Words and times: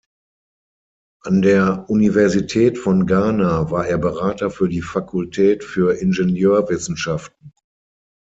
An 1.25 1.43
der 1.43 1.85
Universität 1.87 2.79
von 2.79 3.05
Ghana 3.05 3.69
war 3.69 3.85
er 3.85 3.99
Berater 3.99 4.49
für 4.49 4.67
die 4.67 4.81
Fakultät 4.81 5.63
für 5.63 5.95
Ingenieurwissenschaften. 6.01 7.53